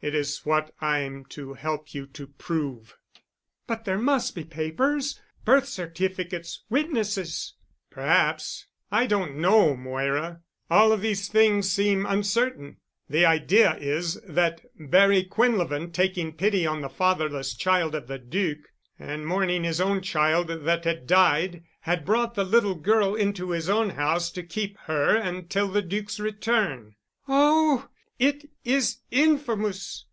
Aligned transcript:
"It 0.00 0.14
is 0.14 0.46
what 0.46 0.72
I'm 0.80 1.24
to 1.30 1.54
help 1.54 1.92
you 1.92 2.06
to 2.06 2.28
prove." 2.28 2.96
"But 3.66 3.84
there 3.84 3.98
must 3.98 4.36
be 4.36 4.44
papers—birth 4.44 5.66
certificates—witnesses——" 5.66 7.54
"Perhaps. 7.90 8.66
I 8.92 9.08
don't 9.08 9.34
know, 9.38 9.74
Moira. 9.74 10.42
All 10.70 10.92
of 10.92 11.00
these 11.00 11.26
things 11.26 11.72
seem 11.72 12.06
uncertain. 12.06 12.76
The 13.10 13.24
idea 13.26 13.74
is 13.76 14.20
that 14.24 14.60
Barry 14.78 15.24
Quinlevin, 15.24 15.92
taking 15.92 16.32
pity 16.32 16.64
on 16.64 16.80
the 16.80 16.88
fatherless 16.88 17.52
child 17.56 17.96
of 17.96 18.06
the 18.06 18.18
Duc, 18.18 18.58
and 19.00 19.26
mourning 19.26 19.64
his 19.64 19.80
own 19.80 20.00
child 20.00 20.46
that 20.46 20.84
had 20.84 21.08
died, 21.08 21.64
had 21.80 22.04
brought 22.06 22.36
the 22.36 22.44
little 22.44 22.76
girl 22.76 23.16
into 23.16 23.50
his 23.50 23.68
own 23.68 23.90
house 23.90 24.30
to 24.30 24.44
keep 24.44 24.78
her 24.84 25.16
until 25.16 25.66
the 25.66 25.82
Duc's 25.82 26.20
return——" 26.20 26.94
"Oh! 27.26 27.88
It 28.20 28.50
is 28.64 28.96
infamous!" 29.12 30.06